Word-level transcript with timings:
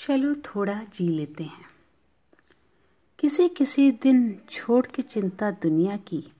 चलो 0.00 0.34
थोड़ा 0.34 0.84
जी 0.84 1.08
लेते 1.08 1.44
हैं। 1.44 1.64
किसी 3.18 3.48
किसी 3.48 3.90
दिन 3.92 4.40
छोड़ 4.50 4.86
के 4.86 5.02
चिंता 5.02 5.50
दुनिया 5.50 5.96
की, 5.96 6.32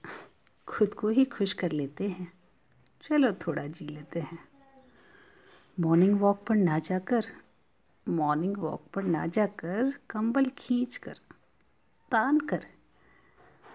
खुद 0.67 0.95
को 0.95 1.09
ही 1.09 1.25
खुश 1.25 1.53
कर 1.53 1.73
लेते 1.73 2.09
हैं। 2.09 2.33
चलो 3.03 3.33
थोड़ा 3.33 3.67
जी 3.67 3.87
लेते 3.87 4.21
हैं। 4.21 4.39
मॉर्निंग 5.81 6.21
वॉक 6.21 6.45
पर 6.45 6.55
ना 6.55 6.79
जाकर, 6.79 7.27
मॉर्निंग 8.09 8.57
वॉक 8.57 8.83
पर 8.95 9.03
ना 9.03 9.27
जाकर 9.27 9.95
कंबल 10.11 10.47
खींच 10.59 10.97
कर, 10.97 11.19
तान 12.11 12.39
कर, 12.39 12.67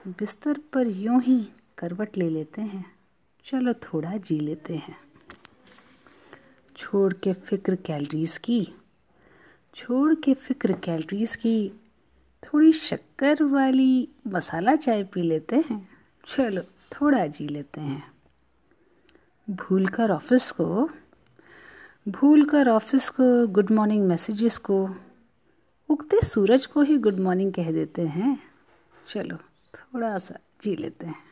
बिस्तर 0.07 0.59
पर 0.73 0.87
यूँ 0.87 1.21
ही 1.21 1.49
करवट 1.77 2.17
ले 2.17 2.29
लेते 2.29 2.61
हैं। 2.61 2.95
चलो 3.45 3.73
थोड़ा 3.73 4.17
जी 4.17 4.39
लेते 4.39 4.75
हैं। 4.75 4.97
छोड़ 6.77 7.13
के 7.13 7.33
फ़िक्र 7.33 7.75
कैलरीज 7.75 8.37
की 8.37 8.75
छोड़ 9.75 10.15
के 10.15 10.33
फ़िक्र 10.33 10.73
कैलोरीज 10.73 11.35
की 11.35 11.69
थोड़ी 12.43 12.71
शक्कर 12.73 13.43
वाली 13.43 14.09
मसाला 14.27 14.75
चाय 14.75 15.03
पी 15.03 15.21
लेते 15.21 15.55
हैं। 15.55 15.89
चलो, 16.27 16.61
थोड़ा 16.61 17.25
जी 17.25 17.47
लेते 17.47 17.81
हैं। 17.81 18.11
भूल 19.49 19.87
कर 19.87 20.11
ऑफ़िस 20.11 20.51
को 20.51 20.89
भूल 22.07 22.45
कर 22.45 22.69
ऑफ़िस 22.69 23.09
को 23.09 23.47
गुड 23.47 23.71
मॉर्निंग 23.71 24.07
मैसेजेस 24.07 24.57
को, 24.57 24.89
उगते 25.89 26.21
सूरज 26.21 26.65
को 26.65 26.81
ही 26.81 26.97
गुड 26.97 27.19
मॉर्निंग 27.19 27.53
कह 27.53 27.71
देते 27.71 28.01
हैं। 28.01 28.43
चलो, 29.07 29.37
थोड़ा 29.75 30.17
सा 30.17 30.35
जी 30.63 30.75
लेते 30.75 31.05
हैं। 31.05 31.23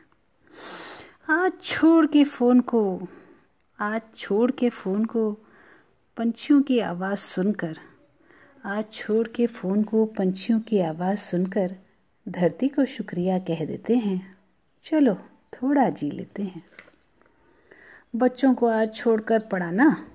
आज 1.28 1.52
छोड़ 1.62 2.06
के 2.06 2.24
फ़ोन 2.24 2.60
को, 2.60 3.08
आज 3.80 4.02
छोड़ 4.16 4.50
के 4.50 4.70
फ़ोन 4.70 5.04
को 5.04 5.32
पंछियों 6.16 6.62
की 6.62 6.78
आवाज़ 6.78 7.18
सुनकर 7.18 7.78
आज 8.66 8.84
छोड़ 8.92 9.28
के 9.28 9.46
फ़ोन 9.46 9.82
को 9.82 10.06
पंछियों 10.06 10.60
की 10.60 10.80
आवाज़ 10.80 11.18
सुनकर 11.18 11.76
धरती 12.28 12.68
को 12.68 12.84
शुक्रिया 12.84 13.38
कह 13.38 13.64
देते 13.64 13.96
हैं। 13.96 14.38
चलो, 14.82 15.14
थोड़ा 15.52 15.90
जी 15.90 16.10
लेते 16.10 16.42
हैं। 16.42 16.66
बच्चों 18.16 18.54
को 18.54 18.66
आज 18.66 18.94
छोड़कर 18.94 19.38
पढ़ाना? 19.38 20.08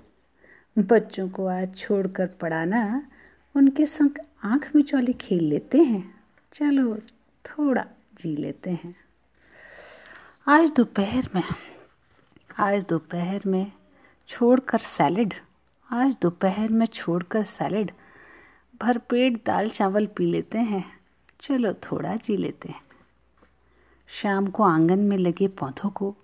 बच्चों 0.78 1.28
को 1.28 1.46
आज 1.46 1.76
छोड़कर 1.76 2.26
पढ़ाना? 2.26 3.10
उनके 3.56 3.86
संग 3.86 4.10
आँख 4.44 4.76
में 4.76 4.82
चौली 4.82 5.12
खेल 5.12 5.44
लेते 5.44 5.78
हैं। 5.78 6.14
चलो, 6.52 6.98
थोड़ा 7.44 7.86
जी 8.20 8.36
लेते 8.36 8.70
हैं। 8.70 8.96
आज 10.48 10.70
दोपहर 10.70 11.28
में, 11.34 11.44
आज 12.58 12.84
दोपहर 12.84 13.40
में 13.46 13.72
छोड़कर 14.28 14.78
सैलड, 14.78 15.34
आज 15.90 16.18
दोपहर 16.22 16.68
में 16.68 16.86
छोड़कर 16.86 17.44
सैलड 17.44 17.90
भरपेट 18.82 19.36
दाल 19.46 19.68
चावल 19.68 20.06
पी 20.06 20.26
लेते 20.26 20.58
हैं। 20.58 20.84
चलो 21.40 21.72
थोड़ा 21.72 22.16
जी 22.16 22.36
लेते 22.36 22.68
हैं। 22.68 22.80
शाम 24.08 24.46
को 24.46 24.62
आँगन 24.62 24.98
में 24.98 25.18
लगे 25.18 25.48
पौधों 25.48 25.90
को 25.90 26.16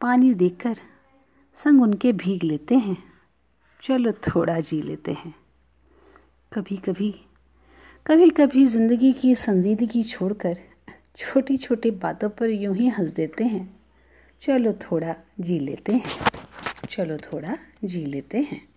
पानी 0.00 0.34
देकर 0.34 0.76
संग 1.54 1.82
उनके 1.82 2.12
भीग 2.12 2.44
लेते 2.44 2.74
हैं। 2.74 2.96
चलो 3.82 4.12
थोड़ा 4.12 4.60
जी 4.60 4.82
लेते 4.82 5.12
हैं। 5.12 5.34
कभी 6.52 6.76
कभी 6.76 7.14
कभी 8.06 8.30
कभी 8.30 8.64
ज़िंदगी 8.66 9.12
की 9.12 9.34
संजीदगी 9.34 10.02
छोड़कर 10.02 10.58
छोटी 11.16 11.56
छोटी 11.56 11.90
बातों 11.90 12.28
पर 12.28 12.50
यूँ 12.50 12.76
ही 12.76 12.88
हंस 12.88 13.08
देते 13.08 13.44
हैं। 13.44 13.80
चलो 14.42 14.72
थोड़ा 14.72 15.14
जी 15.40 15.58
लेते 15.58 15.92
हैं। 15.92 16.30
चलो 16.90 17.16
थोड़ा 17.16 17.56
जी 17.84 18.04
लेते 18.06 18.38
हैं। 18.38 18.68